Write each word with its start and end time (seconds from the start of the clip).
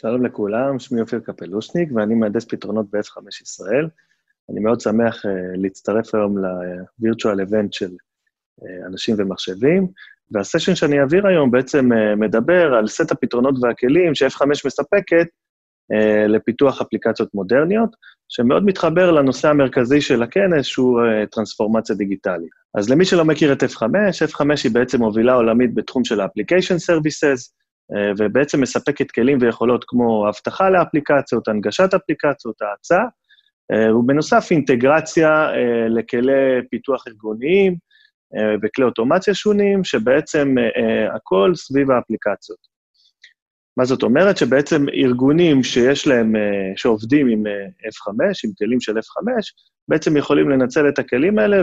שלום 0.00 0.26
לכולם, 0.26 0.78
שמי 0.78 1.00
אופיר 1.00 1.20
קפלושניק 1.20 1.88
ואני 1.94 2.14
מהנדס 2.14 2.44
פתרונות 2.44 2.86
ב-F5 2.90 3.20
ישראל. 3.42 3.88
אני 4.50 4.60
מאוד 4.60 4.80
שמח 4.80 5.24
uh, 5.24 5.28
להצטרף 5.54 6.14
היום 6.14 6.38
ל-Virtual 6.38 7.48
Event 7.48 7.68
של 7.70 7.90
uh, 7.90 8.86
אנשים 8.86 9.16
ומחשבים, 9.18 9.86
והסשן 10.30 10.74
שאני 10.74 11.00
אעביר 11.00 11.26
היום 11.26 11.50
בעצם 11.50 11.92
uh, 11.92 12.16
מדבר 12.16 12.74
על 12.74 12.88
סט 12.88 13.12
הפתרונות 13.12 13.54
והכלים 13.62 14.14
ש-F5 14.14 14.44
מספקת 14.64 15.26
uh, 15.92 16.28
לפיתוח 16.28 16.80
אפליקציות 16.80 17.34
מודרניות, 17.34 17.96
שמאוד 18.28 18.64
מתחבר 18.64 19.10
לנושא 19.10 19.48
המרכזי 19.48 20.00
של 20.00 20.22
הכנס, 20.22 20.66
שהוא 20.66 21.00
uh, 21.00 21.26
טרנספורמציה 21.26 21.96
דיגיטלית. 21.96 22.50
אז 22.74 22.90
למי 22.90 23.04
שלא 23.04 23.24
מכיר 23.24 23.52
את 23.52 23.62
F5, 23.62 23.82
F5 24.32 24.44
היא 24.64 24.72
בעצם 24.72 24.98
מובילה 24.98 25.34
עולמית 25.34 25.74
בתחום 25.74 26.04
של 26.04 26.20
ה-Application 26.20 26.90
Services, 26.90 27.59
ובעצם 28.18 28.60
מספקת 28.60 29.10
כלים 29.10 29.38
ויכולות 29.40 29.84
כמו 29.88 30.28
אבטחה 30.28 30.70
לאפליקציות, 30.70 31.48
הנגשת 31.48 31.94
אפליקציות, 31.94 32.62
האצה, 32.62 33.00
אה, 33.72 33.96
ובנוסף 33.96 34.48
אינטגרציה 34.50 35.50
אה, 35.50 35.88
לכלי 35.88 36.32
פיתוח 36.70 37.04
ארגוניים 37.08 37.76
וכלי 38.62 38.84
אוטומציה 38.84 39.34
שונים, 39.34 39.84
שבעצם 39.84 40.54
הכל 41.16 41.52
סביב 41.54 41.90
האפליקציות. 41.90 42.58
מה 43.76 43.84
זאת 43.84 44.02
אומרת? 44.02 44.36
שבעצם 44.36 44.88
ארגונים 44.88 45.62
שיש 45.62 46.06
להם, 46.06 46.32
שעובדים 46.76 47.28
עם 47.28 47.42
F5, 47.86 48.10
עם 48.44 48.50
כלים 48.58 48.80
של 48.80 48.98
F5, 48.98 49.22
בעצם 49.88 50.16
יכולים 50.16 50.50
לנצל 50.50 50.88
את 50.88 50.98
הכלים 50.98 51.38
האלה 51.38 51.62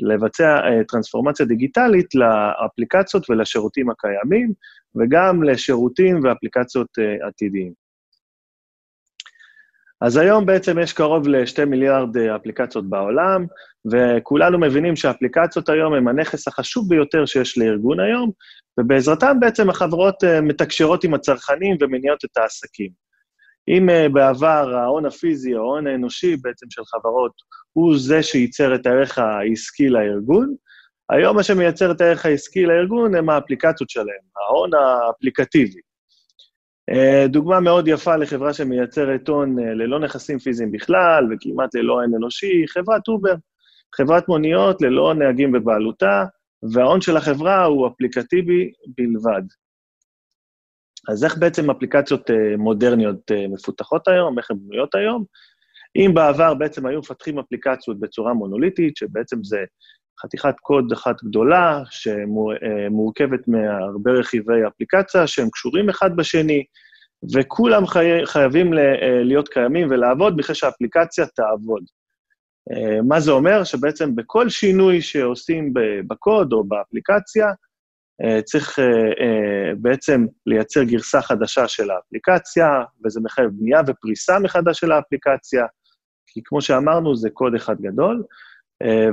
לבצע 0.00 0.58
uh, 0.58 0.84
טרנספורמציה 0.88 1.46
דיגיטלית 1.46 2.06
לאפליקציות 2.14 3.30
ולשירותים 3.30 3.90
הקיימים, 3.90 4.52
וגם 4.96 5.42
לשירותים 5.42 6.20
ואפליקציות 6.24 6.88
uh, 7.00 7.26
עתידיים. 7.28 7.72
אז 10.00 10.16
היום 10.16 10.46
בעצם 10.46 10.78
יש 10.78 10.92
קרוב 10.92 11.28
ל-2 11.28 11.64
מיליארד 11.64 12.16
uh, 12.16 12.36
אפליקציות 12.36 12.90
בעולם, 12.90 13.46
וכולנו 13.92 14.58
מבינים 14.58 14.96
שהאפליקציות 14.96 15.68
היום 15.68 15.94
הן 15.94 16.08
הנכס 16.08 16.48
החשוב 16.48 16.88
ביותר 16.88 17.26
שיש 17.26 17.58
לארגון 17.58 18.00
היום, 18.00 18.30
ובעזרתם 18.80 19.40
בעצם 19.40 19.70
החברות 19.70 20.24
מתקשרות 20.42 21.04
עם 21.04 21.14
הצרכנים 21.14 21.76
ומניעות 21.80 22.24
את 22.24 22.36
העסקים. 22.36 23.03
אם 23.68 23.88
uh, 23.88 24.12
בעבר 24.12 24.74
ההון 24.74 25.06
הפיזי, 25.06 25.54
ההון 25.54 25.86
האנושי 25.86 26.36
בעצם 26.36 26.66
של 26.70 26.82
חברות, 26.84 27.32
הוא 27.72 27.98
זה 27.98 28.22
שייצר 28.22 28.74
את 28.74 28.86
הערך 28.86 29.18
העסקי 29.18 29.88
לארגון, 29.88 30.54
היום 31.10 31.36
מה 31.36 31.42
שמייצר 31.42 31.90
את 31.90 32.00
הערך 32.00 32.26
העסקי 32.26 32.66
לארגון 32.66 33.14
הם 33.14 33.30
האפליקציות 33.30 33.90
שלהם, 33.90 34.24
ההון 34.36 34.70
האפליקטיבי. 34.74 35.80
אה, 36.90 37.28
דוגמה 37.28 37.60
מאוד 37.60 37.88
יפה 37.88 38.16
לחברה 38.16 38.52
שמייצרת 38.52 39.28
הון 39.28 39.58
אה, 39.58 39.62
ללא 39.62 40.00
נכסים 40.00 40.38
פיזיים 40.38 40.72
בכלל 40.72 41.24
וכמעט 41.32 41.74
ללא 41.74 41.92
הון 41.92 42.14
אנושי, 42.14 42.64
חברת 42.68 43.08
אובר, 43.08 43.34
חברת 43.96 44.28
מוניות 44.28 44.82
ללא 44.82 45.14
נהגים 45.14 45.52
בבעלותה, 45.52 46.24
וההון 46.72 47.00
של 47.00 47.16
החברה 47.16 47.64
הוא 47.64 47.88
אפליקטיבי 47.88 48.70
בלבד. 48.96 49.42
אז 51.08 51.24
איך 51.24 51.38
בעצם 51.38 51.70
אפליקציות 51.70 52.30
אה, 52.30 52.56
מודרניות 52.58 53.30
אה, 53.30 53.52
מפותחות 53.54 54.08
היום, 54.08 54.38
איך 54.38 54.50
הן 54.50 54.56
בנויות 54.60 54.94
היום? 54.94 55.24
אם 55.96 56.10
בעבר 56.14 56.54
בעצם 56.54 56.86
היו 56.86 56.98
מפתחים 56.98 57.38
אפליקציות 57.38 58.00
בצורה 58.00 58.34
מונוליטית, 58.34 58.96
שבעצם 58.96 59.44
זה 59.44 59.58
חתיכת 60.22 60.54
קוד 60.60 60.92
אחת 60.92 61.24
גדולה, 61.24 61.82
שמורכבת 61.90 63.40
uh, 63.40 63.50
מהרבה 63.50 64.12
רכיבי 64.12 64.66
אפליקציה 64.68 65.26
שהם 65.26 65.50
קשורים 65.50 65.88
אחד 65.88 66.16
בשני, 66.16 66.64
וכולם 67.34 67.86
חי... 67.86 68.08
חייבים 68.24 68.72
ל... 68.72 68.78
להיות 69.24 69.48
קיימים 69.48 69.88
ולעבוד 69.90 70.36
בכדי 70.36 70.54
שהאפליקציה 70.54 71.26
תעבוד. 71.26 71.82
מה 73.08 73.20
זה 73.20 73.30
אומר? 73.30 73.64
שבעצם 73.64 74.16
בכל 74.16 74.48
שינוי 74.48 75.00
שעושים 75.00 75.72
בקוד 76.06 76.52
או 76.52 76.64
באפליקציה, 76.64 77.46
אה, 77.46 77.52
צריך 78.44 78.78
אה, 78.78 78.84
אה, 78.84 79.74
בעצם 79.78 80.26
לייצר 80.46 80.82
גרסה 80.82 81.22
חדשה 81.22 81.68
של 81.68 81.90
האפליקציה, 81.90 82.68
וזה 83.04 83.20
מחייב 83.20 83.50
בנייה 83.52 83.80
ופריסה 83.86 84.38
מחדש 84.38 84.80
של 84.80 84.92
האפליקציה, 84.92 85.66
כי 86.26 86.40
כמו 86.44 86.60
שאמרנו, 86.60 87.16
זה 87.16 87.30
קוד 87.30 87.54
אחד 87.54 87.80
גדול, 87.80 88.22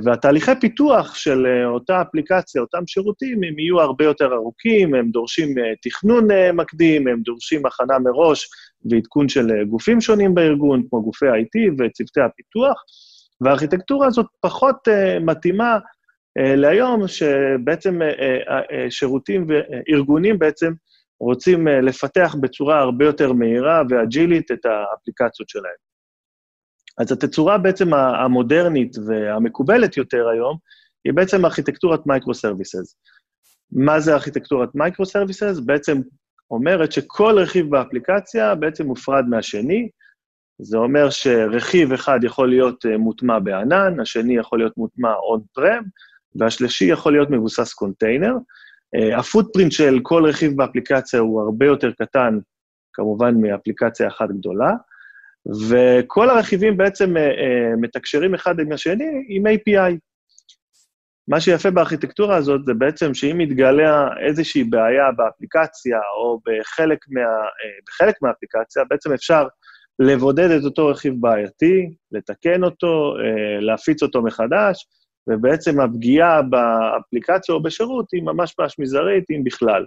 והתהליכי 0.04 0.52
פיתוח 0.62 1.16
של 1.16 1.46
אותה 1.66 2.02
אפליקציה, 2.02 2.62
אותם 2.62 2.88
שירותים, 2.88 3.44
הם 3.44 3.60
יהיו 3.60 3.82
הרבה 3.82 4.06
יותר 4.06 4.34
ארוכים, 4.34 4.96
הם 4.96 5.10
דורשים 5.12 5.56
תכנון 5.82 6.28
מקדים, 6.54 7.08
הם 7.08 7.22
דורשים 7.22 7.66
הכנה 7.66 8.00
מראש 8.00 8.50
ועדכון 8.92 9.30
של 9.30 9.64
גופים 9.70 10.02
שונים 10.02 10.36
בארגון, 10.36 10.84
כמו 10.90 11.04
גופי 11.04 11.26
IT 11.26 11.74
וצוותי 11.80 12.22
הפיתוח, 12.22 12.84
והארכיטקטורה 13.42 14.08
הזאת 14.08 14.26
פחות 14.42 14.88
מתאימה 15.22 15.74
אה, 15.74 15.80
להיום, 16.36 17.08
שבעצם 17.08 18.02
אה, 18.02 18.08
אה, 18.72 18.92
שירותים 18.92 19.48
וארגונים 19.48 20.40
בעצם 20.40 20.74
רוצים 21.20 21.68
לפתח 21.68 22.36
בצורה 22.42 22.80
הרבה 22.80 23.06
יותר 23.06 23.34
מהירה 23.34 23.82
ואג'ילית 23.90 24.52
את 24.52 24.66
האפליקציות 24.66 25.50
שלהם. 25.50 25.92
אז 26.98 27.12
התצורה 27.12 27.58
בעצם 27.58 27.94
המודרנית 27.94 28.96
והמקובלת 29.08 29.98
יותר 29.98 30.28
היום, 30.28 30.58
היא 31.06 31.14
בעצם 31.14 31.46
ארכיטקטורת 31.46 32.06
microservices. 32.06 32.96
מה 33.72 34.00
זה 34.00 34.14
ארכיטקטורת 34.14 34.70
microservices? 34.76 35.60
בעצם 35.60 36.02
אומרת 36.52 36.92
שכל 36.92 37.40
רכיב 37.40 37.70
באפליקציה 37.70 38.56
בעצם 38.56 38.86
מופרד 38.86 39.26
מהשני. 39.30 39.90
זה 40.62 40.78
אומר 40.78 41.10
שרכיב 41.10 41.94
אחד 41.94 42.20
יכול 42.24 42.50
להיות 42.50 42.86
מוטמע 43.00 43.40
בענן, 43.40 44.00
השני 44.00 44.38
יכול 44.38 44.60
להיות 44.60 44.78
מוטמע 44.78 45.14
on-prem, 45.14 45.84
והשלישי 46.36 46.86
יכול 46.86 47.14
להיות 47.14 47.30
מבוסס 47.30 47.74
קונטיינר. 47.74 48.34
אה, 48.98 49.20
ה 49.20 49.25
footprint 49.25 49.72
של 49.72 50.00
כל 50.04 50.26
רכיב 50.26 50.58
באפליקציה 50.58 51.20
הוא 51.20 51.42
הרבה 51.42 51.66
יותר 51.66 51.92
קטן, 51.92 52.40
כמובן, 52.94 53.36
מאפליקציה 53.42 54.08
אחת 54.08 54.30
גדולה, 54.30 54.72
וכל 55.70 56.30
הרכיבים 56.30 56.78
בעצם 56.78 57.18
uh, 57.18 57.20
uh, 57.20 57.82
מתקשרים 57.82 58.34
אחד 58.34 58.60
עם 58.60 58.72
השני 58.72 59.26
עם 59.28 59.44
API. 59.48 59.98
מה 61.28 61.42
שיפה 61.42 61.72
בארכיטקטורה 61.72 62.36
הזאת 62.36 62.66
זה 62.66 62.74
בעצם 62.74 63.14
שאם 63.14 63.38
מתגלה 63.38 64.08
איזושהי 64.28 64.64
בעיה 64.64 65.12
באפליקציה 65.12 66.00
או 66.18 66.40
בחלק, 66.46 66.98
מה, 67.10 67.22
בחלק 67.88 68.16
מהאפליקציה, 68.22 68.84
בעצם 68.90 69.14
אפשר 69.14 69.48
לבודד 70.00 70.52
את 70.52 70.64
אותו 70.64 70.88
רכיב 70.88 71.14
בעייתי, 71.20 71.94
לתקן 72.12 72.64
אותו, 72.64 73.14
להפיץ 73.60 74.04
אותו 74.04 74.22
מחדש, 74.22 74.86
ובעצם 75.30 75.80
הפגיעה 75.80 76.42
באפליקציה 76.42 77.56
או 77.56 77.64
בשירות 77.64 78.06
היא 78.14 78.24
ממש 78.24 78.56
ממש 78.60 78.80
מזערית, 78.80 79.24
אם 79.32 79.44
בכלל. 79.44 79.86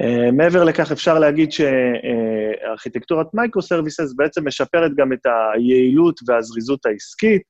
אה, 0.00 0.32
מעבר 0.32 0.64
לכך, 0.64 0.92
אפשר 0.92 1.18
להגיד 1.18 1.52
שארכיטקטורת 1.52 3.26
microservices 3.34 4.14
בעצם 4.16 4.46
משפרת 4.46 4.94
גם 4.96 5.12
את 5.12 5.26
היעילות 5.54 6.20
והזריזות 6.26 6.86
העסקית, 6.86 7.42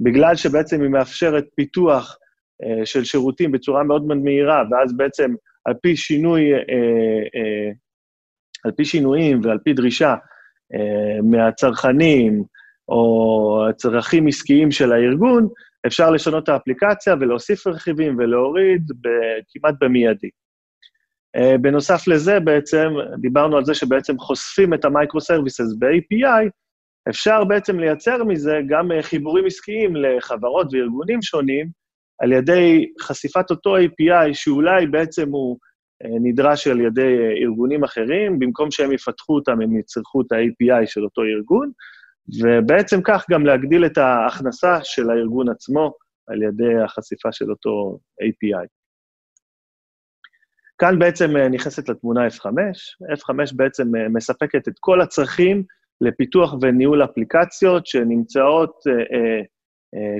בגלל 0.00 0.36
שבעצם 0.36 0.82
היא 0.82 0.90
מאפשרת 0.90 1.44
פיתוח 1.54 2.16
אה, 2.62 2.86
של 2.86 3.04
שירותים 3.04 3.52
בצורה 3.52 3.84
מאוד 3.84 4.04
מאוד 4.06 4.18
מהירה, 4.18 4.62
ואז 4.70 4.96
בעצם 4.96 5.34
על 5.64 5.74
פי 5.82 5.96
שינוי, 5.96 6.54
אה, 6.54 7.74
על 8.64 8.72
פי 8.76 8.84
שינויים 8.84 9.40
ועל 9.44 9.58
פי 9.64 9.72
דרישה 9.72 10.14
מהצרכנים, 11.22 12.42
או 12.88 13.66
צרכים 13.76 14.26
עסקיים 14.26 14.70
של 14.70 14.92
הארגון, 14.92 15.48
אפשר 15.86 16.10
לשנות 16.10 16.44
את 16.44 16.48
האפליקציה 16.48 17.14
ולהוסיף 17.20 17.66
רכיבים 17.66 18.16
ולהוריד 18.18 18.82
כמעט 19.48 19.74
במיידי. 19.80 20.28
Uh, 21.36 21.58
בנוסף 21.58 22.08
לזה, 22.08 22.40
בעצם, 22.40 22.88
דיברנו 23.20 23.56
על 23.56 23.64
זה 23.64 23.74
שבעצם 23.74 24.18
חושפים 24.18 24.74
את 24.74 24.84
ה-Microservices 24.84 25.78
ב-API, 25.78 26.48
אפשר 27.08 27.44
בעצם 27.44 27.78
לייצר 27.78 28.24
מזה 28.24 28.60
גם 28.68 28.92
uh, 28.92 29.02
חיבורים 29.02 29.46
עסקיים 29.46 29.96
לחברות 29.96 30.66
וארגונים 30.72 31.22
שונים, 31.22 31.66
על 32.22 32.32
ידי 32.32 32.92
חשיפת 33.00 33.50
אותו 33.50 33.76
API 33.76 34.34
שאולי 34.34 34.86
בעצם 34.86 35.30
הוא 35.30 35.58
uh, 36.04 36.08
נדרש 36.22 36.66
על 36.66 36.80
ידי 36.80 37.16
ארגונים 37.42 37.84
אחרים, 37.84 38.38
במקום 38.38 38.70
שהם 38.70 38.92
יפתחו 38.92 39.34
אותם, 39.34 39.60
הם 39.60 39.78
יצרכו 39.78 40.20
את 40.20 40.32
ה-API 40.32 40.86
של 40.86 41.04
אותו 41.04 41.22
ארגון, 41.22 41.70
ובעצם 42.40 43.00
כך 43.04 43.24
גם 43.30 43.46
להגדיל 43.46 43.86
את 43.86 43.98
ההכנסה 43.98 44.78
של 44.82 45.10
הארגון 45.10 45.48
עצמו 45.48 45.92
על 46.26 46.42
ידי 46.42 46.82
החשיפה 46.84 47.32
של 47.32 47.50
אותו 47.50 47.98
API. 48.22 48.66
כאן 50.78 50.98
בעצם 50.98 51.36
אה, 51.36 51.48
נכנסת 51.48 51.88
לתמונה 51.88 52.26
F5. 52.26 52.46
F5 53.18 53.56
בעצם 53.56 53.96
אה, 53.96 54.08
מספקת 54.08 54.68
את 54.68 54.74
כל 54.80 55.00
הצרכים 55.00 55.64
לפיתוח 56.00 56.54
וניהול 56.62 57.04
אפליקציות 57.04 57.86
שנמצאות, 57.86 58.82
אה, 58.86 59.42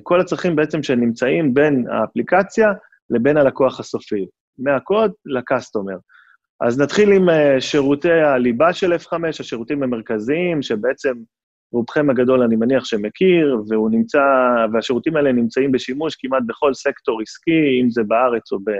כל 0.02 0.20
הצרכים 0.20 0.56
בעצם 0.56 0.82
שנמצאים 0.82 1.54
בין 1.54 1.84
האפליקציה 1.90 2.68
לבין 3.10 3.36
הלקוח 3.36 3.80
הסופי, 3.80 4.26
מהקוד 4.58 5.12
לקסטומר. 5.26 5.96
אז 6.60 6.80
נתחיל 6.80 7.12
עם 7.12 7.26
שירותי 7.60 8.12
הליבה 8.12 8.72
של 8.72 8.92
F5, 8.92 9.12
השירותים 9.40 9.82
המרכזיים, 9.82 10.62
שבעצם 10.62 11.12
רובכם 11.72 12.10
הגדול, 12.10 12.42
אני 12.42 12.56
מניח 12.56 12.84
שמכיר, 12.84 13.62
והוא 13.68 13.90
נמצא, 13.90 14.20
והשירותים 14.72 15.16
האלה 15.16 15.32
נמצאים 15.32 15.72
בשימוש 15.72 16.16
כמעט 16.16 16.42
בכל 16.46 16.74
סקטור 16.74 17.20
עסקי, 17.20 17.80
אם 17.82 17.90
זה 17.90 18.02
בארץ 18.08 18.52
או, 18.52 18.58
ב, 18.58 18.70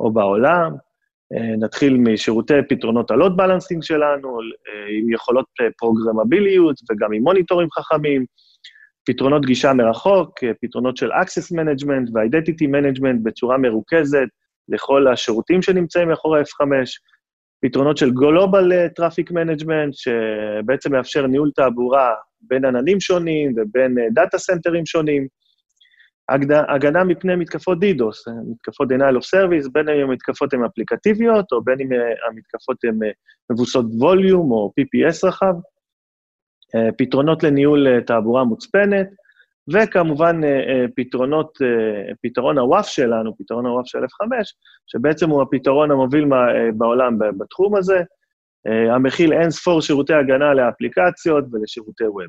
או 0.00 0.12
בעולם. 0.12 0.72
אה, 1.34 1.56
נתחיל 1.56 1.96
משירותי 1.96 2.54
פתרונות 2.68 3.10
הלוט 3.10 3.32
בלנסינג 3.36 3.82
שלנו, 3.82 4.40
אה, 4.40 4.98
עם 4.98 5.10
יכולות 5.10 5.46
אה, 5.60 5.66
פרוגרמביליות 5.78 6.76
וגם 6.90 7.12
עם 7.12 7.22
מוניטורים 7.22 7.68
חכמים, 7.70 8.24
פתרונות 9.04 9.46
גישה 9.46 9.72
מרחוק, 9.72 10.30
פתרונות 10.62 10.96
של 10.96 11.12
Access 11.12 11.56
Management 11.56 12.10
ו-Identity 12.14 12.66
Management 12.68 13.22
בצורה 13.22 13.58
מרוכזת 13.58 14.28
לכל 14.68 15.08
השירותים 15.08 15.62
שנמצאים 15.62 16.08
מאחורי 16.08 16.40
F5, 16.40 16.64
פתרונות 17.64 17.96
של 17.96 18.08
Global 18.08 18.98
Traffic 19.00 19.32
Management, 19.32 19.92
שבעצם 19.92 20.92
מאפשר 20.92 21.26
ניהול 21.26 21.50
תעבורה 21.54 22.14
בין 22.40 22.64
עננים 22.64 23.00
שונים 23.00 23.52
ובין 23.56 23.96
דאטה 24.14 24.38
סנטרים 24.38 24.86
שונים, 24.86 25.26
הגנה 26.68 27.04
מפני 27.04 27.36
מתקפות 27.36 27.80
דידוס, 27.80 28.24
מתקפות 28.50 28.88
denial 28.92 29.16
of 29.16 29.36
service, 29.36 29.70
בין 29.72 29.88
אם 29.88 30.10
המתקפות 30.10 30.54
הן 30.54 30.64
אפליקטיביות, 30.64 31.52
או 31.52 31.64
בין 31.64 31.80
אם 31.80 31.88
המתקפות 32.28 32.76
הן 32.84 32.98
מבוסות 33.52 33.86
ווליום 33.98 34.52
או 34.52 34.72
PPS 34.80 35.28
רחב, 35.28 35.54
פתרונות 36.98 37.42
לניהול 37.42 38.00
תעבורה 38.00 38.44
מוצפנת, 38.44 39.08
וכמובן 39.68 40.40
פתרונות, 40.96 41.58
פתרון 42.22 42.58
הוואף 42.58 42.86
שלנו, 42.86 43.36
פתרון 43.38 43.66
הוואף 43.66 43.86
של 43.86 43.98
F5, 43.98 44.26
שבעצם 44.86 45.30
הוא 45.30 45.42
הפתרון 45.42 45.90
המוביל 45.90 46.24
בעולם 46.74 47.18
בתחום 47.38 47.76
הזה, 47.76 48.00
המכיל 48.94 49.32
אין 49.32 49.50
ספור 49.50 49.80
שירותי 49.80 50.14
הגנה 50.14 50.54
לאפליקציות 50.54 51.44
ולשירותי 51.52 52.04
ווב. 52.04 52.26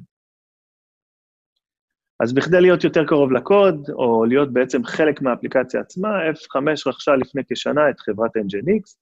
אז 2.19 2.33
בכדי 2.33 2.61
להיות 2.61 2.83
יותר 2.83 3.05
קרוב 3.05 3.31
לקוד, 3.31 3.89
או 3.89 4.25
להיות 4.25 4.53
בעצם 4.53 4.83
חלק 4.83 5.21
מהאפליקציה 5.21 5.81
עצמה, 5.81 6.09
F5 6.29 6.57
רכשה 6.87 7.15
לפני 7.15 7.41
כשנה 7.49 7.89
את 7.89 7.99
חברת 7.99 8.37
Nginx, 8.37 8.95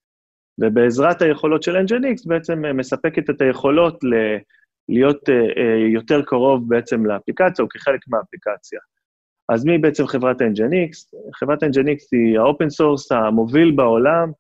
ובעזרת 0.60 1.22
היכולות 1.22 1.64
של 1.64 1.76
Nginx 1.76 2.24
בעצם 2.26 2.78
מספקת 2.78 3.30
את 3.30 3.42
היכולות 3.42 4.00
להיות 4.90 5.30
uh, 5.30 5.58
uh, 5.58 5.94
יותר 5.94 6.22
קרוב 6.22 6.70
בעצם 6.70 7.06
לאפליקציה, 7.06 7.64
או 7.64 7.70
כחלק 7.70 8.00
מהאפליקציה. 8.08 8.80
אז 9.50 9.66
מי 9.66 9.78
בעצם 9.78 10.08
חברת 10.08 10.42
Nginx? 10.42 11.18
חברת 11.36 11.64
Nginx 11.64 12.00
היא 12.12 12.40
ה-Open 12.40 12.70
Source 12.70 13.12
המוביל 13.12 13.72
בעולם 13.76 14.32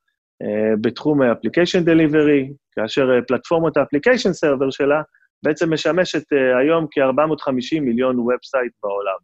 uh, 0.43 0.47
בתחום 0.81 1.21
ה-Application 1.21 1.85
Delivery, 1.85 2.53
כאשר 2.71 3.07
פלטפורמות 3.27 3.77
ה-Application 3.77 4.31
Server 4.45 4.71
שלה 4.71 5.01
בעצם 5.43 5.73
משמשת 5.73 6.33
uh, 6.33 6.59
היום 6.59 6.87
כ-450 6.91 7.79
מיליון 7.81 8.19
website 8.19 8.73
בעולם. 8.83 9.17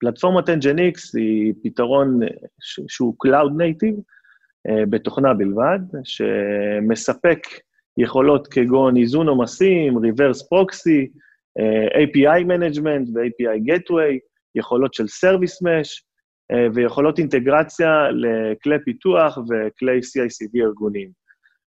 פלטפורמת 0.00 0.48
Nginx 0.48 1.18
היא 1.18 1.54
פתרון 1.62 2.20
שהוא 2.88 3.14
Cloud 3.26 3.50
Native, 3.50 4.00
בתוכנה 4.90 5.34
בלבד, 5.34 5.78
שמספק 6.04 7.38
יכולות 7.98 8.46
כגון 8.46 8.96
איזון 8.96 9.28
עומסים, 9.28 9.98
Reverse 9.98 10.40
Proxy, 10.40 11.08
uh, 11.58 11.94
API 11.94 12.44
Management 12.44 13.10
ו-API 13.14 13.58
Gateway, 13.70 14.18
יכולות 14.54 14.94
של 14.94 15.04
Service 15.04 15.66
Mesh, 15.66 15.90
uh, 16.52 16.74
ויכולות 16.74 17.18
אינטגרציה 17.18 18.08
לכלי 18.10 18.76
פיתוח 18.84 19.38
וכלי 19.38 19.98
CICD 19.98 20.60
ארגוניים. 20.62 21.10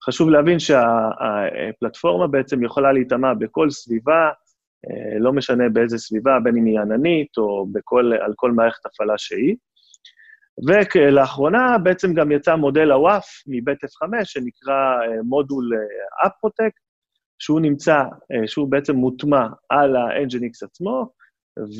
חשוב 0.04 0.30
להבין 0.30 0.58
שהפלטפורמה 0.58 2.26
בעצם 2.26 2.64
יכולה 2.64 2.92
להיטמע 2.92 3.34
בכל 3.34 3.70
סביבה, 3.70 4.28
אה, 4.86 5.18
לא 5.18 5.32
משנה 5.32 5.68
באיזה 5.68 5.98
סביבה, 5.98 6.38
בין 6.44 6.56
אם 6.56 6.64
היא 6.64 6.80
עננית 6.80 7.38
או 7.38 7.66
בכל, 7.72 8.12
על 8.20 8.32
כל 8.36 8.52
מערכת 8.52 8.86
הפעלה 8.86 9.18
שהיא. 9.18 9.56
ולאחרונה 10.66 11.78
בעצם 11.82 12.14
גם 12.14 12.32
יצא 12.32 12.56
מודל 12.56 12.90
הוואף 12.92 13.26
מבית 13.46 13.78
F5, 13.84 14.24
שנקרא 14.24 14.74
אה, 14.74 15.22
מודול 15.22 15.70
App 16.26 16.36
Protect, 16.36 16.62
אה, 16.62 16.68
שהוא 17.38 17.60
נמצא, 17.60 18.02
שהוא 18.46 18.70
בעצם 18.70 18.94
מוטמע 18.96 19.46
על 19.68 19.96
ה-Nginx 19.96 20.66
עצמו, 20.66 21.10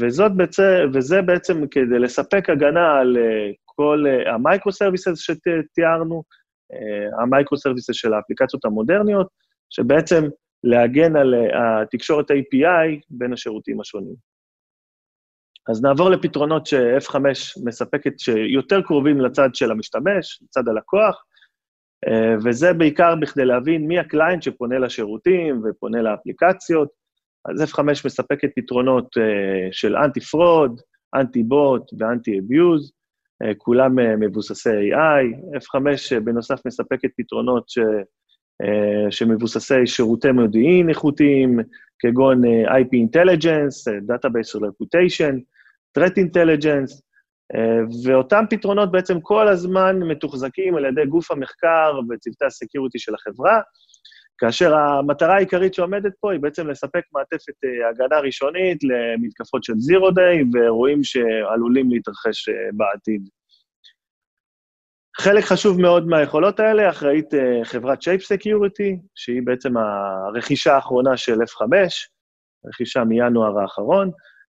וזאת 0.01 0.33
בעצם, 0.37 0.63
וזה 0.95 1.23
בעצם 1.23 1.67
כדי 1.67 1.99
לספק 1.99 2.51
הגנה 2.51 2.99
על 2.99 3.17
כל 3.65 4.05
המייקרו-סרוויסס 4.27 5.19
שתיארנו, 5.19 6.23
אה, 6.73 7.23
המייקרו-סרוויסס 7.23 7.95
של 7.95 8.15
האפליקציות 8.15 8.65
המודרניות, 8.65 9.29
שבעצם 9.71 10.25
להגן 10.65 11.17
על 11.17 11.35
אה, 11.35 11.83
התקשורת 11.83 12.31
API 12.31 13.01
בין 13.11 13.33
השירותים 13.33 13.81
השונים. 13.81 14.15
אז 15.69 15.83
נעבור 15.83 16.11
לפתרונות 16.11 16.67
ש-F5 16.67 17.17
מספקת, 17.65 18.19
שיותר 18.19 18.83
קרובים 18.83 19.21
לצד 19.21 19.55
של 19.55 19.71
המשתמש, 19.71 20.43
לצד 20.43 20.69
הלקוח, 20.69 21.25
אה, 22.09 22.35
וזה 22.45 22.73
בעיקר 22.73 23.15
בכדי 23.21 23.45
להבין 23.45 23.87
מי 23.87 23.99
ה-client 23.99 24.43
שפונה 24.43 24.79
לשירותים 24.79 25.63
ופונה 25.65 26.03
לאפליקציות. 26.03 26.89
אז 27.45 27.63
F5 27.63 27.81
מספקת 28.05 28.51
פתרונות 28.57 29.09
של 29.71 29.97
Anti-Fraud, 29.97 30.81
Anti-Bot 31.15 31.83
ו-Anti-Abuse, 31.99 32.93
אה, 33.43 33.55
כולם 33.59 33.99
אה, 33.99 34.17
מבוססי 34.17 34.71
AI. 34.71 35.57
F5 35.57 35.77
אה, 36.13 36.21
בנוסף 36.21 36.67
מספקת 36.67 37.11
פתרונות 37.17 37.69
ש, 37.69 37.79
שמבוססי 39.11 39.87
שירותי 39.87 40.33
מודיעין 40.33 40.89
איכותיים, 40.89 41.59
כגון 41.99 42.45
IP 42.45 42.93
Intelligence, 42.93 43.93
Database 44.09 44.61
Reputation, 44.61 45.35
Threat 45.99 46.13
Intelligence, 46.13 47.03
ואותם 48.05 48.45
פתרונות 48.51 48.93
בעצם 48.93 49.21
כל 49.21 49.49
הזמן 49.49 49.99
מתוחזקים 49.99 50.77
על 50.77 50.85
ידי 50.85 51.07
גוף 51.07 51.31
המחקר 51.31 52.01
וצוותי 52.11 52.45
הסקיוריטי 52.45 52.99
של 52.99 53.15
החברה, 53.15 53.61
כאשר 54.39 54.75
המטרה 54.75 55.37
העיקרית 55.37 55.75
שעומדת 55.75 56.13
פה 56.21 56.33
היא 56.33 56.41
בעצם 56.41 56.69
לספק 56.69 57.03
מעטפת 57.13 57.55
הגנה 57.91 58.21
ראשונית 58.21 58.79
למתקפות 58.85 59.65
של 59.65 59.73
זירו 59.77 60.11
דיי 60.11 60.43
ואירועים 60.53 61.05
שעלולים 61.05 61.91
להתרחש 61.91 62.49
בעתיד. 62.73 63.29
חלק 65.21 65.45
חשוב 65.45 65.81
מאוד 65.81 66.07
מהיכולות 66.07 66.61
האלה 66.61 66.91
אחראית 66.91 67.31
חברת 67.65 67.99
Shape 68.03 68.23
Security, 68.23 68.97
שהיא 69.15 69.43
בעצם 69.45 69.75
הרכישה 69.77 70.75
האחרונה 70.75 71.17
של 71.17 71.35
F5, 71.35 71.63
רכישה 72.67 73.05
מינואר 73.05 73.61
האחרון, 73.61 74.11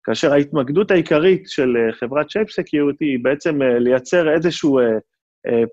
כאשר 0.03 0.33
ההתמקדות 0.33 0.91
העיקרית 0.91 1.43
של 1.47 1.75
חברת 1.91 2.25
Shape 2.25 2.49
Security 2.61 2.97
היא 3.01 3.19
בעצם 3.21 3.61
לייצר 3.61 4.33
איזשהו 4.33 4.79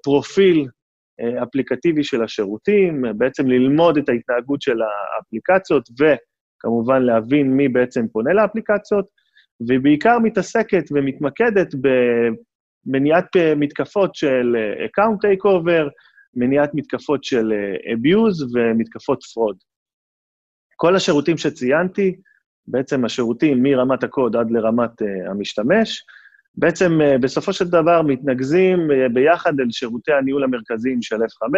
פרופיל 0.03 0.67
אפליקטיבי 1.43 2.05
של 2.05 2.23
השירותים, 2.23 3.05
בעצם 3.17 3.47
ללמוד 3.49 3.99
את 3.99 4.09
ההתנהגות 4.09 4.63
של 4.63 4.77
האפליקציות, 4.83 5.89
וכמובן 6.01 7.03
להבין 7.03 7.57
מי 7.57 7.69
בעצם 7.69 8.09
פונה 8.13 8.33
לאפליקציות, 8.33 9.07
והיא 9.69 9.81
בעיקר 9.81 10.19
מתעסקת 10.19 10.85
ומתמקדת 10.91 11.69
במניעת 12.87 13.29
מתקפות 13.57 14.15
של 14.15 14.57
account 14.87 15.19
takeover, 15.27 15.91
מניעת 16.35 16.71
מתקפות 16.75 17.25
של 17.25 17.53
abuse 17.93 18.45
ומתקפות 18.55 19.19
fraud. 19.23 19.57
כל 20.77 20.97
השירותים 20.97 21.37
שציינתי, 21.37 22.17
בעצם 22.69 23.05
השירותים 23.05 23.63
מרמת 23.63 24.05
הקוד 24.05 24.37
עד 24.37 24.51
לרמת 24.51 25.03
המשתמש, 25.31 26.05
בעצם 26.57 27.01
אה, 27.01 27.19
בסופו 27.19 27.53
של 27.53 27.65
דבר 27.65 28.03
מתנקזים 28.03 28.91
אה, 28.91 29.09
ביחד 29.09 29.61
אל 29.61 29.71
שירותי 29.71 30.13
הניהול 30.13 30.45
המרכזיים 30.45 31.03
של 31.03 31.17
F5, 31.17 31.49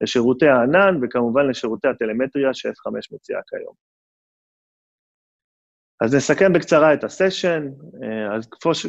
לשירותי 0.00 0.48
הענן 0.48 0.98
וכמובן 1.02 1.46
לשירותי 1.46 1.88
הטלמטריה 1.88 2.54
ש-F5 2.54 2.90
מציעה 3.12 3.40
כיום. 3.48 3.74
אז 6.00 6.14
נסכם 6.14 6.52
בקצרה 6.52 6.94
את 6.94 7.04
הסשן. 7.04 7.68
אז 8.36 8.48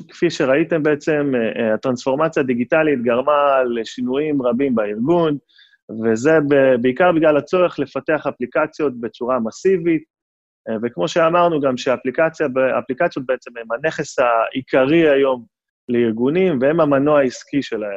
כפי 0.10 0.30
שראיתם 0.30 0.84
בעצם, 0.84 1.32
הטרנספורמציה 1.74 2.44
הדיגיטלית 2.44 3.02
גרמה 3.04 3.64
לשינויים 3.64 4.42
רבים 4.42 4.76
בארגון, 4.76 5.38
וזה 6.04 6.32
בעיקר 6.82 7.12
בגלל 7.12 7.38
הצורך 7.38 7.80
לפתח 7.80 8.28
אפליקציות 8.28 9.00
בצורה 9.00 9.40
מסיבית, 9.40 10.04
וכמו 10.83 11.07
שאמרנו 11.07 11.62
גם 11.62 11.77
שהאפליקציות 11.77 13.25
בעצם 13.25 13.51
הן 13.57 13.65
הנכס 13.71 14.19
העיקרי 14.19 15.09
היום 15.09 15.45
לארגונים, 15.89 16.59
והם 16.62 16.79
המנוע 16.79 17.19
העסקי 17.19 17.62
של 17.62 17.83
אה, 17.83 17.89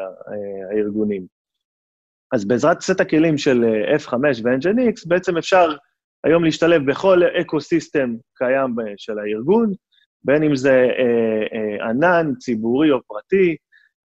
הארגונים. 0.72 1.26
אז 2.32 2.44
בעזרת 2.44 2.80
סט 2.80 3.00
הכלים 3.00 3.38
של 3.38 3.64
אה, 3.64 3.96
F5 3.96 4.14
ו-Nginx, 4.14 5.08
בעצם 5.08 5.36
אפשר 5.36 5.76
היום 6.24 6.44
להשתלב 6.44 6.90
בכל 6.90 7.22
אקו-סיסטם 7.40 8.14
קיים 8.34 8.74
של 8.96 9.18
הארגון, 9.18 9.72
בין 10.24 10.42
אם 10.42 10.56
זה 10.56 10.88
ענן, 11.88 12.32
ציבורי 12.38 12.90
או 12.90 13.02
פרטי, 13.06 13.56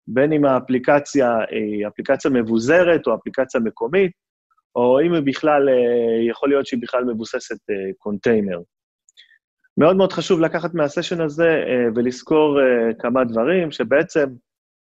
בין 0.07 0.33
אם 0.33 0.45
האפליקציה 0.45 1.37
היא 1.49 1.87
אפליקציה 1.87 2.31
מבוזרת 2.31 3.07
או 3.07 3.15
אפליקציה 3.15 3.61
מקומית, 3.61 4.11
או 4.75 4.99
אם 5.01 5.13
היא 5.13 5.21
בכלל, 5.25 5.69
יכול 6.29 6.49
להיות 6.49 6.65
שהיא 6.65 6.81
בכלל 6.81 7.03
מבוססת 7.03 7.57
קונטיינר. 7.97 8.59
מאוד 9.77 9.95
מאוד 9.95 10.13
חשוב 10.13 10.39
לקחת 10.39 10.73
מהסשן 10.73 11.21
הזה 11.21 11.63
ולזכור 11.95 12.59
כמה 12.99 13.23
דברים, 13.23 13.71
שבעצם 13.71 14.25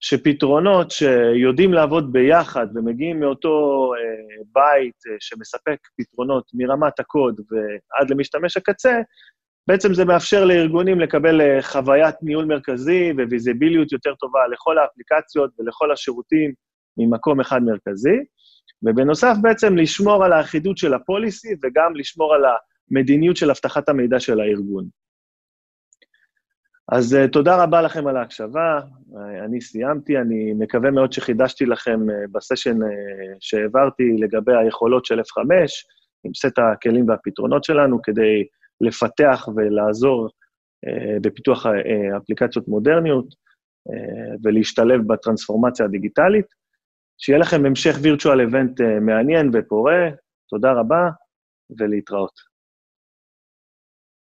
שפתרונות 0.02 0.90
שיודעים 0.90 1.72
לעבוד 1.72 2.12
ביחד 2.12 2.66
ומגיעים 2.74 3.20
מאותו 3.20 3.90
אה, 3.94 4.42
בית 4.52 4.96
אה, 5.10 5.16
שמספק 5.20 5.78
פתרונות 5.98 6.44
מרמת 6.54 7.00
הקוד 7.00 7.40
ועד 7.40 8.10
למשתמש 8.10 8.56
הקצה, 8.56 9.00
בעצם 9.68 9.94
זה 9.94 10.04
מאפשר 10.04 10.44
לארגונים 10.44 11.00
לקבל 11.00 11.40
אה, 11.40 11.62
חוויית 11.62 12.14
ניהול 12.22 12.44
מרכזי 12.44 13.12
וויזיביליות 13.12 13.92
יותר 13.92 14.14
טובה 14.14 14.40
לכל 14.52 14.78
האפליקציות 14.78 15.50
ולכל 15.58 15.92
השירותים 15.92 16.52
ממקום 16.98 17.40
אחד 17.40 17.62
מרכזי, 17.62 18.18
ובנוסף 18.82 19.34
בעצם 19.42 19.76
לשמור 19.76 20.24
על 20.24 20.32
האחידות 20.32 20.78
של 20.78 20.94
הפוליסי 20.94 21.54
וגם 21.62 21.96
לשמור 21.96 22.34
על 22.34 22.42
המדיניות 22.90 23.36
של 23.36 23.50
אבטחת 23.50 23.88
המידע 23.88 24.20
של 24.20 24.40
הארגון. 24.40 24.84
אז 26.92 27.14
uh, 27.14 27.30
תודה 27.30 27.62
רבה 27.62 27.82
לכם 27.82 28.06
על 28.06 28.16
ההקשבה, 28.16 28.80
uh, 28.80 29.44
אני 29.44 29.60
סיימתי, 29.60 30.18
אני 30.18 30.52
מקווה 30.58 30.90
מאוד 30.90 31.12
שחידשתי 31.12 31.66
לכם 31.66 32.00
uh, 32.08 32.12
בסשן 32.32 32.82
uh, 32.82 32.86
שהעברתי 33.40 34.02
לגבי 34.18 34.52
היכולות 34.56 35.04
של 35.04 35.20
F5, 35.20 35.42
עם 36.24 36.34
סט 36.34 36.58
הכלים 36.58 37.08
והפתרונות 37.08 37.64
שלנו, 37.64 38.02
כדי 38.02 38.44
לפתח 38.80 39.48
ולעזור 39.56 40.26
uh, 40.26 41.20
בפיתוח 41.22 41.66
uh, 41.66 41.70
אפליקציות 42.16 42.68
מודרניות 42.68 43.26
uh, 43.28 44.38
ולהשתלב 44.42 45.00
בטרנספורמציה 45.06 45.86
הדיגיטלית. 45.86 46.46
שיהיה 47.18 47.38
לכם 47.38 47.66
המשך 47.66 47.96
וירטואל 48.02 48.40
איבנט 48.40 48.80
uh, 48.80 48.84
מעניין 49.00 49.50
ופורה, 49.52 50.08
תודה 50.48 50.72
רבה 50.72 51.10
ולהתראות. 51.78 52.51